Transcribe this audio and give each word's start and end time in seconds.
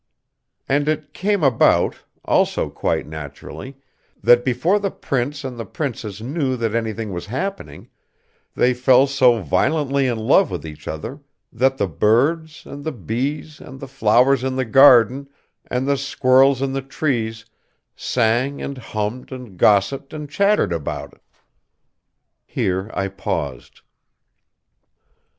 And 0.67 0.87
it 0.89 1.13
came 1.13 1.43
about, 1.43 1.99
also 2.25 2.71
quite 2.71 3.05
naturally, 3.05 3.77
that 4.23 4.43
before 4.43 4.79
the 4.79 4.89
prince 4.89 5.43
and 5.43 5.59
the 5.59 5.63
princess 5.63 6.21
knew 6.21 6.57
that 6.57 6.73
anything 6.73 7.13
was 7.13 7.27
happening, 7.27 7.87
they 8.55 8.73
fell 8.73 9.05
so 9.05 9.43
violently 9.43 10.07
in 10.07 10.17
love 10.17 10.49
with 10.49 10.65
each 10.65 10.87
other 10.87 11.19
that 11.53 11.77
the 11.77 11.85
birds, 11.85 12.65
and 12.65 12.83
the 12.83 12.91
bees, 12.91 13.59
and 13.59 13.79
the 13.79 13.87
flowers 13.87 14.43
in 14.43 14.55
the 14.55 14.65
garden, 14.65 15.29
and 15.69 15.87
the 15.87 15.97
squirrels 15.97 16.63
in 16.63 16.73
the 16.73 16.81
trees 16.81 17.45
sang 17.95 18.59
and 18.59 18.79
hummed 18.79 19.31
and 19.31 19.55
gossiped 19.59 20.13
and 20.15 20.31
chattered 20.31 20.73
about 20.73 21.13
it." 21.13 21.21
Here 22.47 22.89
I 22.95 23.07
paused. 23.07 23.81